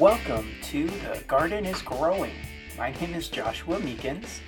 [0.00, 2.30] Welcome to The Garden is Growing.
[2.76, 4.38] My name is Joshua Meekins.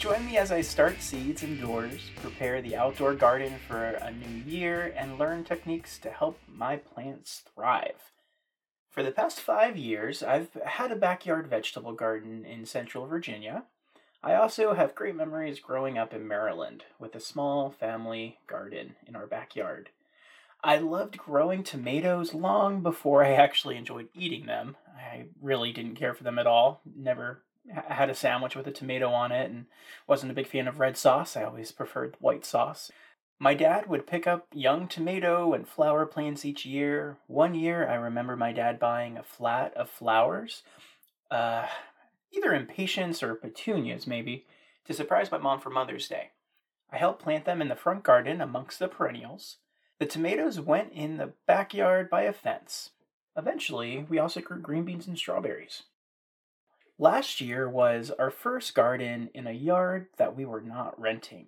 [0.00, 4.92] Join me as I start seeds indoors, prepare the outdoor garden for a new year,
[4.96, 8.10] and learn techniques to help my plants thrive.
[8.90, 13.62] For the past five years, I've had a backyard vegetable garden in central Virginia.
[14.24, 19.14] I also have great memories growing up in Maryland with a small family garden in
[19.14, 19.90] our backyard.
[20.66, 24.76] I loved growing tomatoes long before I actually enjoyed eating them.
[24.98, 26.80] I really didn't care for them at all.
[26.96, 29.66] Never had a sandwich with a tomato on it and
[30.08, 31.36] wasn't a big fan of red sauce.
[31.36, 32.90] I always preferred white sauce.
[33.38, 37.18] My dad would pick up young tomato and flower plants each year.
[37.28, 40.64] One year, I remember my dad buying a flat of flowers,
[41.30, 41.68] uh,
[42.32, 44.46] either impatiens or petunias, maybe,
[44.86, 46.30] to surprise my mom for Mother's Day.
[46.90, 49.58] I helped plant them in the front garden amongst the perennials.
[49.98, 52.90] The tomatoes went in the backyard by a fence.
[53.36, 55.84] Eventually, we also grew green beans and strawberries.
[56.98, 61.46] Last year was our first garden in a yard that we were not renting.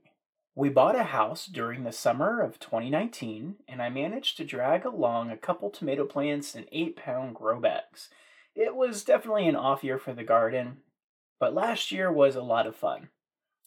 [0.55, 5.31] We bought a house during the summer of 2019, and I managed to drag along
[5.31, 8.09] a couple tomato plants in 8 pound grow bags.
[8.55, 10.79] It was definitely an off year for the garden,
[11.39, 13.11] but last year was a lot of fun.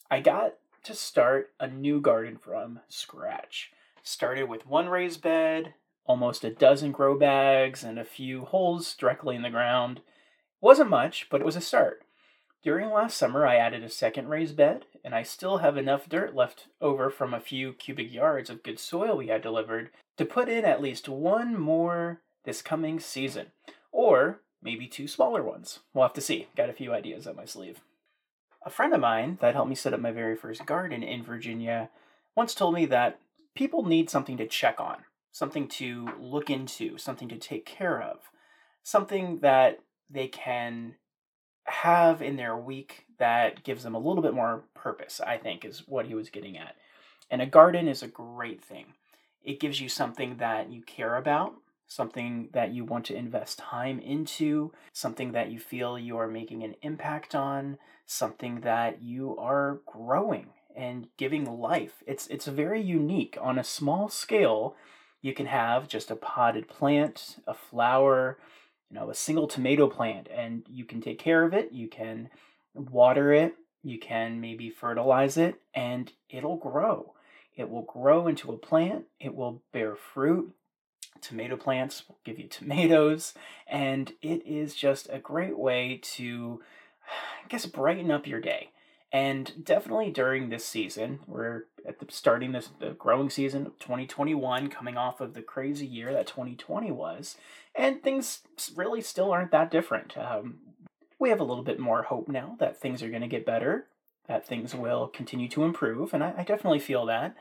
[0.09, 3.71] I got to start a new garden from scratch.
[4.03, 5.73] Started with one raised bed,
[6.05, 10.01] almost a dozen grow bags, and a few holes directly in the ground.
[10.59, 12.03] Wasn't much, but it was a start.
[12.63, 16.35] During last summer, I added a second raised bed, and I still have enough dirt
[16.35, 20.47] left over from a few cubic yards of good soil we had delivered to put
[20.47, 23.47] in at least one more this coming season,
[23.91, 25.79] or maybe two smaller ones.
[25.93, 26.49] We'll have to see.
[26.55, 27.79] Got a few ideas up my sleeve.
[28.63, 31.89] A friend of mine that helped me set up my very first garden in Virginia
[32.35, 33.19] once told me that
[33.55, 34.97] people need something to check on,
[35.31, 38.19] something to look into, something to take care of,
[38.83, 40.95] something that they can
[41.65, 45.83] have in their week that gives them a little bit more purpose, I think, is
[45.87, 46.75] what he was getting at.
[47.29, 48.93] And a garden is a great thing.
[49.43, 51.53] It gives you something that you care about,
[51.87, 56.63] something that you want to invest time into, something that you feel you are making
[56.63, 62.03] an impact on, something that you are growing and giving life.
[62.05, 64.75] It's it's very unique on a small scale.
[65.21, 68.37] You can have just a potted plant, a flower,
[68.89, 72.29] you know, a single tomato plant and you can take care of it, you can
[72.73, 77.13] water it, you can maybe fertilize it and it'll grow.
[77.55, 80.53] It will grow into a plant, it will bear fruit.
[81.21, 83.33] Tomato plants will give you tomatoes,
[83.67, 86.61] and it is just a great way to,
[87.43, 88.71] I guess, brighten up your day.
[89.13, 94.69] And definitely during this season, we're at the starting this the growing season of 2021,
[94.69, 97.35] coming off of the crazy year that 2020 was,
[97.75, 98.41] and things
[98.75, 100.17] really still aren't that different.
[100.17, 100.59] Um,
[101.19, 103.87] we have a little bit more hope now that things are going to get better,
[104.27, 107.35] that things will continue to improve, and I, I definitely feel that.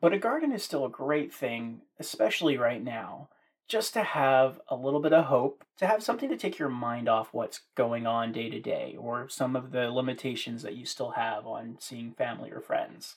[0.00, 3.28] But a garden is still a great thing, especially right now
[3.68, 7.08] just to have a little bit of hope, to have something to take your mind
[7.08, 11.10] off what's going on day to day or some of the limitations that you still
[11.10, 13.16] have on seeing family or friends.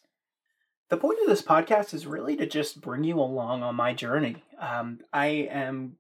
[0.90, 4.44] The point of this podcast is really to just bring you along on my journey.
[4.60, 5.96] Um, I am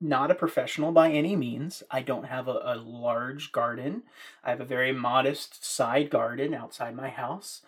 [0.00, 1.82] not a professional by any means.
[1.90, 4.04] I don't have a, a, large garden.
[4.44, 7.62] I have a very modest side garden outside my house.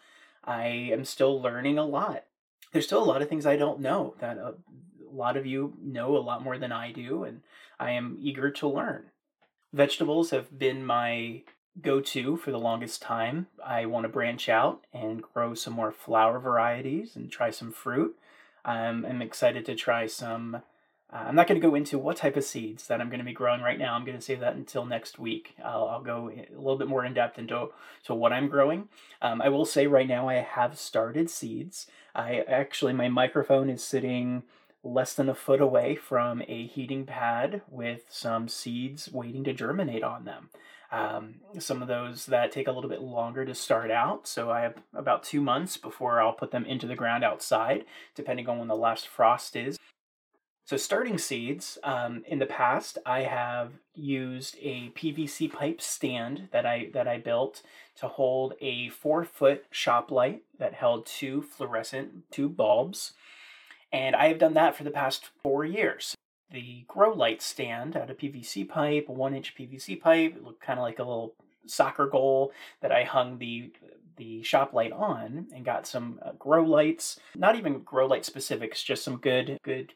[0.44, 2.24] I am still learning a lot.
[2.72, 4.52] There's still a lot of things I don't know that uh,
[5.14, 7.40] a lot of you know a lot more than I do, and
[7.78, 9.04] I am eager to learn.
[9.72, 11.42] Vegetables have been my
[11.80, 13.48] go to for the longest time.
[13.64, 18.16] I want to branch out and grow some more flower varieties and try some fruit.
[18.64, 20.62] Um, I'm excited to try some.
[21.12, 23.24] Uh, I'm not going to go into what type of seeds that I'm going to
[23.24, 23.94] be growing right now.
[23.94, 25.54] I'm going to save that until next week.
[25.62, 27.68] I'll, I'll go a little bit more in depth into
[28.04, 28.88] to what I'm growing.
[29.20, 31.86] Um, I will say right now I have started seeds.
[32.14, 34.44] I actually my microphone is sitting
[34.84, 40.04] less than a foot away from a heating pad with some seeds waiting to germinate
[40.04, 40.50] on them.
[40.92, 44.60] Um, some of those that take a little bit longer to start out, so I
[44.60, 47.84] have about two months before I'll put them into the ground outside,
[48.14, 49.76] depending on when the last frost is.
[50.66, 56.64] So, starting seeds, um, in the past, I have used a PVC pipe stand that
[56.64, 57.62] I that I built
[57.96, 63.12] to hold a four foot shop light that held two fluorescent tube bulbs.
[63.94, 66.16] And I have done that for the past four years.
[66.50, 70.60] The grow light stand out of PVC pipe, a one inch PVC pipe, it looked
[70.60, 71.36] kind of like a little
[71.66, 72.52] soccer goal
[72.82, 73.72] that I hung the
[74.16, 78.82] the shop light on and got some uh, grow lights, not even grow light specifics,
[78.82, 79.92] just some good good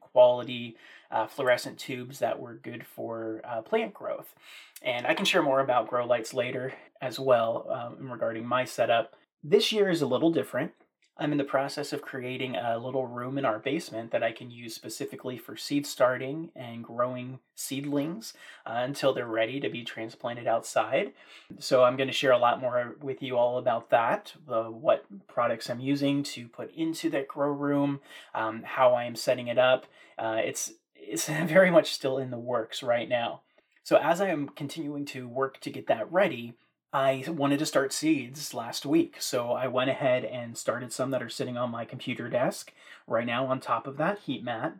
[0.00, 0.76] quality
[1.10, 4.34] uh, fluorescent tubes that were good for uh, plant growth.
[4.80, 6.72] And I can share more about grow lights later
[7.02, 9.14] as well um, regarding my setup.
[9.44, 10.72] This year is a little different.
[11.18, 14.50] I'm in the process of creating a little room in our basement that I can
[14.50, 18.32] use specifically for seed starting and growing seedlings
[18.66, 21.12] uh, until they're ready to be transplanted outside.
[21.58, 25.04] So I'm going to share a lot more with you all about that, the, what
[25.28, 28.00] products I'm using to put into that grow room,
[28.34, 29.84] um, how I am setting it up.
[30.18, 33.42] Uh, it's it's very much still in the works right now.
[33.84, 36.54] So as I am continuing to work to get that ready,
[36.92, 41.22] I wanted to start seeds last week, so I went ahead and started some that
[41.22, 42.72] are sitting on my computer desk
[43.06, 44.74] right now on top of that heat mat.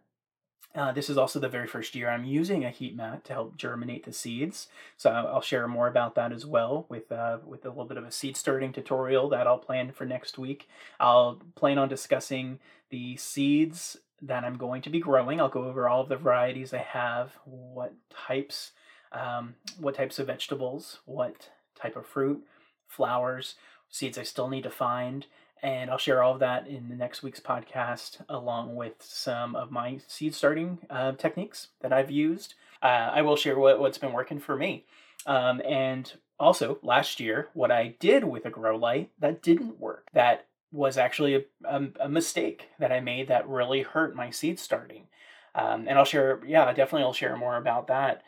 [0.75, 3.57] Uh, this is also the very first year I'm using a heat mat to help
[3.57, 4.69] germinate the seeds,
[4.99, 8.05] so I'll share more about that as well with uh, with a little bit of
[8.05, 10.69] a seed starting tutorial that I'll plan for next week.
[11.01, 12.59] I'll plan on discussing
[12.91, 15.41] the seeds that I'm going to be growing.
[15.41, 18.73] I'll go over all of the varieties I have, what types,
[19.13, 21.49] um, what types of vegetables, what
[21.83, 22.43] type of fruit,
[22.87, 23.57] flowers,
[23.91, 25.27] seeds I still need to find.
[25.63, 29.71] And I'll share all of that in the next week's podcast, along with some of
[29.71, 32.55] my seed starting uh, techniques that I've used.
[32.83, 34.85] Uh, I will share what, what's been working for me.
[35.25, 40.09] Um, and also, last year, what I did with a grow light that didn't work,
[40.13, 44.59] that was actually a, a, a mistake that I made that really hurt my seed
[44.59, 45.07] starting.
[45.55, 48.23] Um, and I'll share, yeah, definitely I'll share more about that.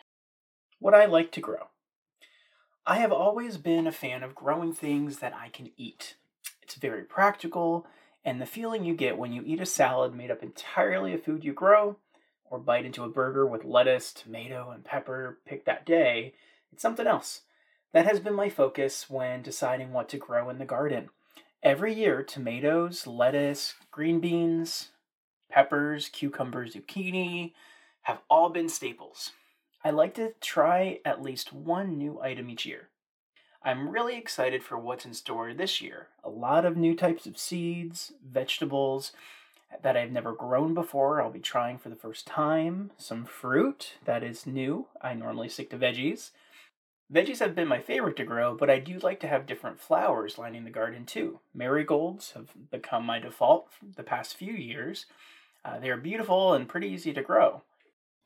[0.79, 1.67] What I like to grow.
[2.87, 6.17] I have always been a fan of growing things that I can eat.
[6.61, 7.87] It's very practical,
[8.27, 11.45] and the feeling you get when you eat a salad made up entirely of food
[11.45, 11.97] you grow,
[12.45, 16.35] or bite into a burger with lettuce, tomato, and pepper picked that day,
[16.75, 17.43] it's something else.
[17.95, 21.09] That has been my focus when deciding what to grow in the garden.
[21.63, 24.91] Every year, tomatoes, lettuce, green beans,
[25.51, 27.55] peppers, cucumbers, zucchini
[28.03, 29.33] have all been staples.
[29.87, 32.89] I like to try at least one new item each year.
[33.63, 36.09] I'm really excited for what's in store this year.
[36.25, 39.13] A lot of new types of seeds, vegetables
[39.83, 42.93] that I've never grown before, I'll be trying for the first time.
[42.97, 44.87] Some fruit that is new.
[45.03, 46.31] I normally stick to veggies.
[47.13, 50.39] Veggies have been my favorite to grow, but I do like to have different flowers
[50.39, 51.41] lining the garden too.
[51.53, 55.05] Marigolds have become my default the past few years.
[55.63, 57.63] Uh, they are beautiful and pretty easy to grow.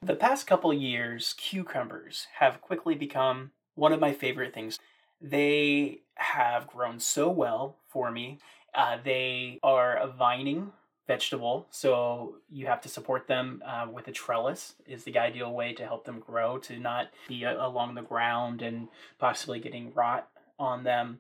[0.00, 4.78] The past couple years, cucumbers have quickly become one of my favorite things.
[5.20, 8.38] They have grown so well for me.
[8.72, 10.72] Uh, they are a vining
[11.08, 15.72] vegetable, so you have to support them uh, with a trellis is the ideal way
[15.72, 20.28] to help them grow, to not be uh, along the ground and possibly getting rot
[20.60, 21.18] on them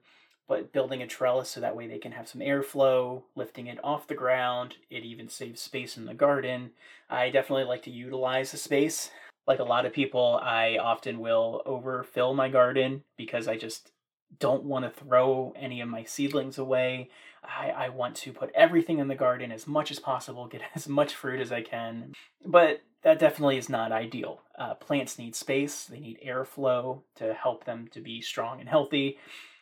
[0.48, 4.08] but building a trellis so that way they can have some airflow, lifting it off
[4.08, 4.76] the ground.
[4.90, 6.70] It even saves space in the garden.
[7.10, 9.10] I definitely like to utilize the space.
[9.46, 13.92] Like a lot of people, I often will overfill my garden because I just
[14.40, 17.10] don't want to throw any of my seedlings away.
[17.44, 20.88] I, I want to put everything in the garden as much as possible, get as
[20.88, 22.14] much fruit as I can.
[22.44, 24.40] But that definitely is not ideal.
[24.58, 29.18] Uh, plants need space, they need airflow to help them to be strong and healthy.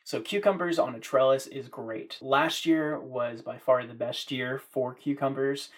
[0.07, 2.17] So cucumbers on a trellis is great.
[2.23, 5.71] Last year was by far the best year for cucumbers.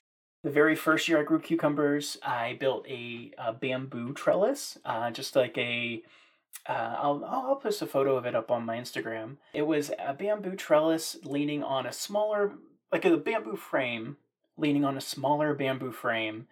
[0.44, 5.35] The very first year I grew cucumbers, I built a, a bamboo trellis, uh, just
[5.35, 6.02] like a.
[6.68, 9.38] Uh, I'll I'll post a photo of it up on my Instagram.
[9.54, 12.52] It was a bamboo trellis leaning on a smaller,
[12.92, 14.18] like a bamboo frame,
[14.58, 16.49] leaning on a smaller bamboo frame,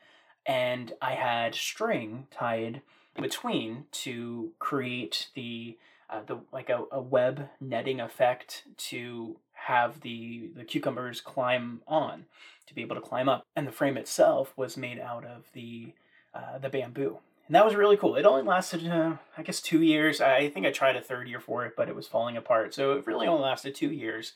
[0.47, 2.81] and I had string tied
[3.21, 5.77] between to create the
[6.09, 12.27] uh, the like a, a web netting effect to have the the cucumbers climb on
[12.67, 13.45] to be able to climb up.
[13.55, 15.93] And the frame itself was made out of the
[16.35, 17.19] uh, the bamboo.
[17.47, 18.17] And that was really cool.
[18.17, 20.21] It only lasted uh, i guess two years.
[20.21, 22.75] I think i tried a third year for it but it was falling apart.
[22.75, 24.33] So it really only lasted two years.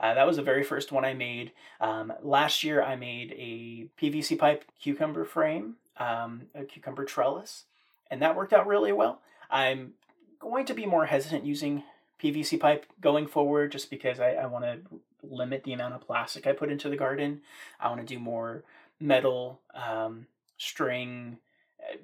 [0.00, 1.52] Uh, that was the very first one I made.
[1.78, 7.64] Um, last year, I made a PVC pipe cucumber frame, um, a cucumber trellis,
[8.10, 9.20] and that worked out really well.
[9.50, 9.92] I'm
[10.40, 11.84] going to be more hesitant using
[12.22, 14.78] PVC pipe going forward just because I, I want to
[15.22, 17.42] limit the amount of plastic I put into the garden.
[17.78, 18.64] I want to do more
[18.98, 20.26] metal, um,
[20.58, 21.38] string,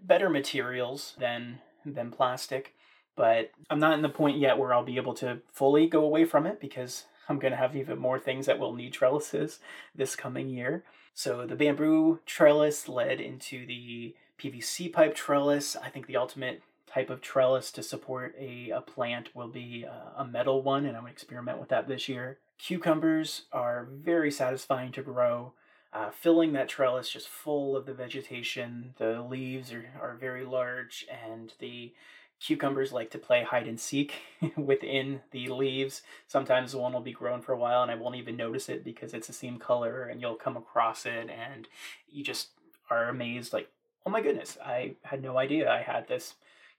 [0.02, 2.74] better materials than than plastic.
[3.14, 6.24] But I'm not in the point yet where I'll be able to fully go away
[6.24, 9.58] from it because I'm going to have even more things that will need trellises
[9.94, 10.84] this coming year.
[11.14, 15.76] So the bamboo trellis led into the PVC pipe trellis.
[15.76, 16.62] I think the ultimate
[16.96, 20.96] type of trellis to support a, a plant will be a, a metal one, and
[20.96, 22.38] I'm going to experiment with that this year.
[22.58, 25.52] Cucumbers are very satisfying to grow.
[25.92, 28.94] uh, filling that trellis just full of the vegetation.
[28.98, 31.92] The leaves are, are very large, and the
[32.40, 34.12] cucumbers like to play hide and seek
[34.56, 36.02] within the leaves.
[36.26, 39.14] Sometimes one will be grown for a while and I won't even notice it because
[39.14, 41.66] it's the same color and you'll come across it and
[42.10, 42.48] you just
[42.90, 43.70] are amazed like,
[44.04, 46.34] oh my goodness, I had no idea I had this,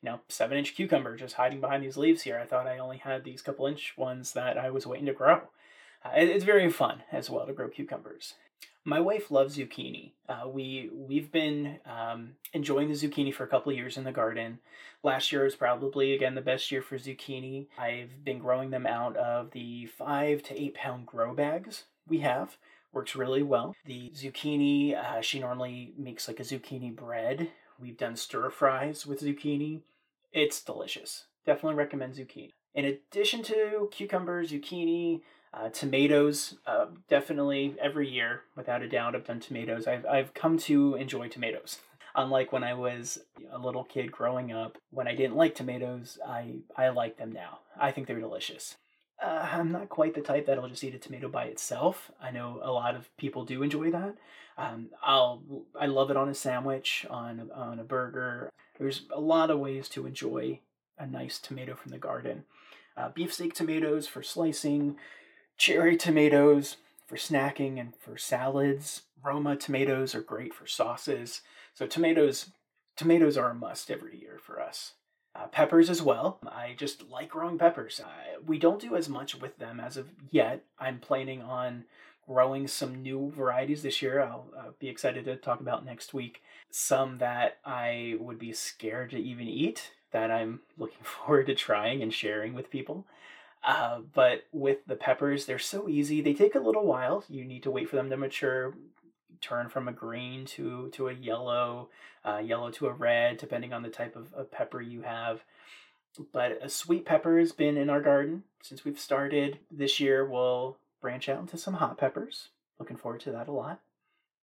[0.08, 2.40] you know, seven inch cucumber just hiding behind these leaves here.
[2.42, 5.42] I thought I only had these couple inch ones that I was waiting to grow.
[6.06, 8.36] Uh, it's very fun as well to grow cucumbers.
[8.86, 10.12] My wife loves zucchini.
[10.30, 14.60] Uh, we we've been um, enjoying the zucchini for a couple years in the garden.
[15.04, 17.68] Last year was probably again the best year for zucchini.
[17.78, 22.56] I've been growing them out of the five to eight pound grow bags we have.
[22.94, 23.76] Works really well.
[23.86, 27.50] The zucchini, uh, she normally makes like a zucchini bread.
[27.78, 29.82] We've done stir fries with zucchini.
[30.38, 31.26] It's delicious.
[31.48, 32.52] Definitely recommend zucchini.
[32.76, 39.26] In addition to cucumber, zucchini, uh, tomatoes, uh, definitely every year, without a doubt, I've
[39.26, 39.88] done tomatoes.
[39.88, 41.80] I've, I've come to enjoy tomatoes.
[42.16, 43.18] Unlike when I was
[43.52, 47.62] a little kid growing up, when I didn't like tomatoes, I, I like them now.
[47.76, 48.76] I think they're delicious.
[49.20, 52.12] Uh, I'm not quite the type that'll just eat a tomato by itself.
[52.22, 54.16] I know a lot of people do enjoy that.
[54.56, 55.42] Um, I'll
[55.80, 58.52] I love it on a sandwich, on on a burger.
[58.78, 60.60] There's a lot of ways to enjoy
[60.98, 62.46] a nice tomato from the garden.
[62.96, 64.98] Uh, beefsteak tomatoes for slicing,
[65.58, 69.04] cherry tomatoes for snacking and for salads.
[69.24, 71.42] Roma tomatoes are great for sauces.
[71.74, 72.52] So tomatoes,
[72.96, 74.94] tomatoes are a must every year for us.
[75.36, 76.40] Uh, peppers as well.
[76.48, 78.00] I just like growing peppers.
[78.04, 80.64] Uh, we don't do as much with them as of yet.
[80.80, 81.86] I'm planning on
[82.28, 84.22] growing some new varieties this year.
[84.22, 86.42] I'll uh, be excited to talk about next week.
[86.70, 92.02] Some that I would be scared to even eat that I'm looking forward to trying
[92.02, 93.06] and sharing with people.
[93.64, 96.22] Uh, but with the peppers, they're so easy.
[96.22, 97.24] They take a little while.
[97.28, 98.76] You need to wait for them to mature,
[99.42, 101.90] turn from a green to to a yellow,
[102.24, 105.44] uh, yellow to a red, depending on the type of, of pepper you have.
[106.32, 109.60] But a sweet pepper has been in our garden since we've started.
[109.72, 112.50] This year we'll branch out into some hot peppers.
[112.80, 113.80] Looking forward to that a lot.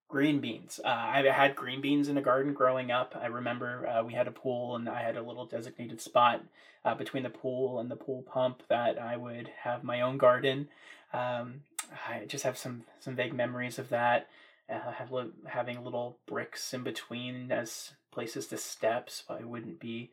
[0.09, 0.81] Green beans.
[0.85, 3.17] Uh, I had green beans in a garden growing up.
[3.21, 6.43] I remember uh, we had a pool and I had a little designated spot
[6.85, 10.69] uh, between the pool and the pool pump that I would have my own garden.
[11.13, 11.63] Um,
[12.09, 14.29] I just have some some vague memories of that.
[14.69, 19.79] Uh, have li- having little bricks in between as places to step, so I wouldn't
[19.79, 20.11] be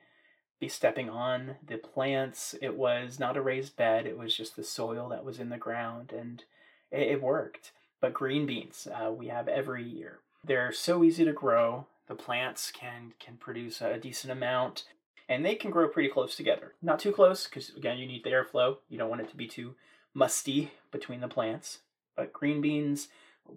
[0.62, 2.56] be stepping on the plants.
[2.62, 5.58] It was not a raised bed; it was just the soil that was in the
[5.58, 6.46] ground, and
[6.91, 7.74] it, it worked.
[8.00, 10.20] But green beans, uh, we have every year.
[10.46, 11.88] They're so easy to grow.
[12.08, 14.86] The plants can can produce a decent amount,
[15.27, 16.74] and they can grow pretty close together.
[16.82, 18.77] Not too close, because again, you need the airflow.
[18.88, 19.75] You don't want it to be too
[20.13, 21.80] musty between the plants.
[22.15, 23.08] But green beans,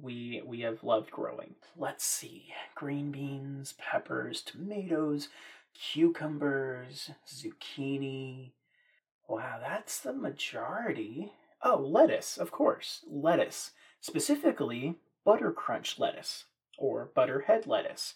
[0.02, 1.54] we we have loved growing.
[1.76, 5.28] Let's see: green beans, peppers, tomatoes,
[5.74, 8.52] cucumbers, zucchini.
[9.28, 11.32] Wow, that's the majority.
[11.62, 16.44] Oh, lettuce, of course, lettuce specifically butter crunch lettuce
[16.78, 18.14] or butterhead lettuce.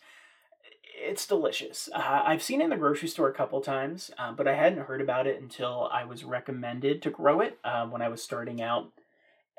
[1.01, 1.89] It's delicious.
[1.95, 4.85] Uh, I've seen it in the grocery store a couple times, uh, but I hadn't
[4.85, 8.61] heard about it until I was recommended to grow it uh, when I was starting
[8.61, 8.91] out.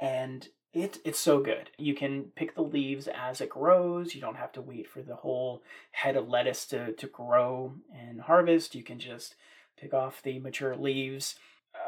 [0.02, 1.72] And it, it's so good.
[1.78, 4.14] You can pick the leaves as it grows.
[4.14, 8.22] You don't have to wait for the whole head of lettuce to, to grow and
[8.22, 8.76] harvest.
[8.76, 9.36] You can just
[9.78, 11.36] pick off the mature leaves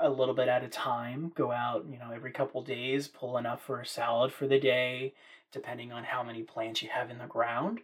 [0.01, 1.31] a little bit at a time.
[1.35, 5.13] Go out, you know, every couple days, pull enough for a salad for the day,
[5.51, 7.79] depending on how many plants you have in the ground.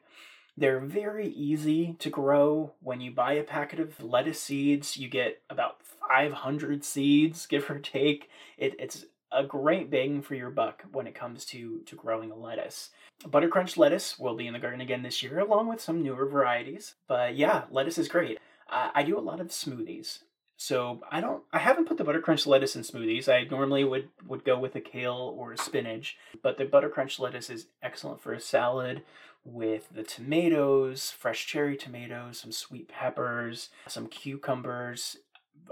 [0.59, 2.73] They're very easy to grow.
[2.81, 7.77] When you buy a packet of lettuce seeds, you get about 500 seeds, give or
[7.77, 8.29] take.
[8.57, 12.35] It, it's a great bang for your buck when it comes to, to growing a
[12.35, 12.91] lettuce.
[13.23, 16.95] Buttercrunch lettuce will be in the garden again this year, along with some newer varieties.
[17.07, 18.39] But yeah, lettuce is great.
[18.69, 20.19] Uh, I do a lot of smoothies.
[20.59, 23.29] So I don't I haven't put the buttercrunch lettuce in smoothies.
[23.29, 27.51] I normally would would go with a kale or a spinach, but the buttercrunch lettuce
[27.51, 29.03] is excellent for a salad
[29.45, 35.17] with the tomatoes, fresh cherry tomatoes, some sweet peppers, some cucumbers,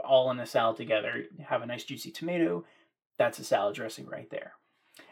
[0.04, 1.26] all in a salad together.
[1.48, 2.64] Have a nice juicy tomato.
[3.18, 4.54] That's a salad dressing right there.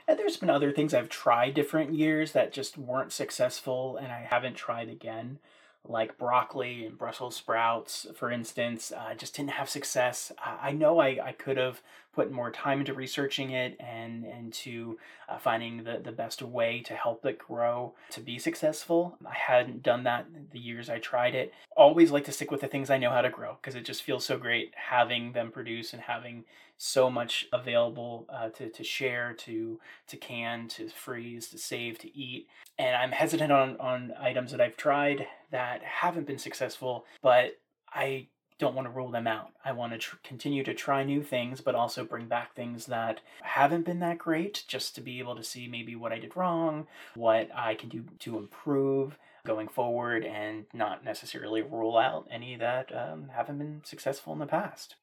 [0.07, 4.27] And there's been other things I've tried different years that just weren't successful and I
[4.29, 5.39] haven't tried again
[5.85, 10.31] like broccoli and Brussels sprouts, for instance, uh, just didn't have success.
[10.41, 11.81] I know I, I could have
[12.13, 16.81] put more time into researching it and and to uh, finding the, the best way
[16.81, 19.17] to help it grow to be successful.
[19.25, 21.53] I hadn't done that the years I tried it.
[21.75, 24.03] Always like to stick with the things I know how to grow because it just
[24.03, 26.45] feels so great having them produce and having
[26.77, 32.17] so much available uh, to, to share, to to can, to freeze, to save, to
[32.17, 32.47] eat.
[32.77, 37.57] And I'm hesitant on on items that I've tried that haven't been successful, but
[37.89, 38.27] I
[38.59, 39.51] don't want to rule them out.
[39.63, 43.21] I want to tr- continue to try new things, but also bring back things that
[43.41, 46.87] haven't been that great, just to be able to see maybe what I did wrong,
[47.15, 52.95] what I can do to improve going forward, and not necessarily rule out any that
[52.95, 54.95] um, haven't been successful in the past.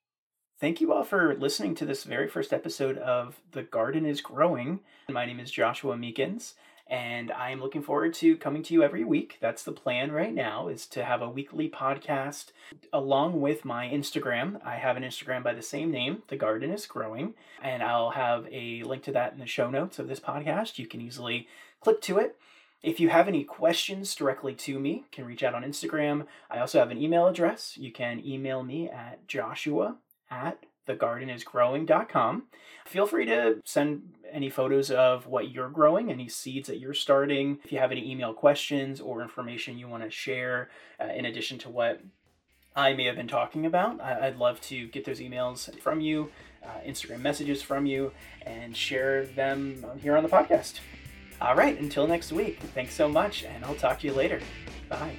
[0.58, 4.80] Thank you all for listening to this very first episode of The Garden is Growing.
[5.08, 6.52] My name is Joshua Meekins
[6.90, 9.38] and I am looking forward to coming to you every week.
[9.40, 12.46] That's the plan right now is to have a weekly podcast
[12.92, 14.60] along with my Instagram.
[14.66, 18.46] I have an Instagram by the same name, The Garden is Growing, and I'll have
[18.50, 20.78] a link to that in the show notes of this podcast.
[20.78, 21.46] You can easily
[21.80, 22.36] click to it.
[22.82, 26.26] If you have any questions directly to me, can reach out on Instagram.
[26.50, 27.76] I also have an email address.
[27.76, 29.96] You can email me at joshua
[30.30, 32.44] at thegardenisgrowing.com.
[32.86, 37.58] Feel free to send any photos of what you're growing, any seeds that you're starting.
[37.64, 40.70] If you have any email questions or information you want to share,
[41.00, 42.00] uh, in addition to what
[42.74, 46.30] I may have been talking about, I- would love to get those emails from you,
[46.64, 50.80] uh, Instagram messages from you, and share them here on the podcast.
[51.40, 54.40] All right, until next week, thanks so much, and I'll talk to you later.
[54.88, 55.16] Bye.